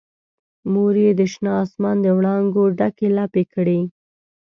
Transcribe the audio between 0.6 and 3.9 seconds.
مور یې د شنه اسمان دوړانګو ډکې لپې کړي